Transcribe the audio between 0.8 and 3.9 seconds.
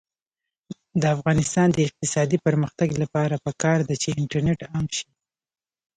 د افغانستان د اقتصادي پرمختګ لپاره پکار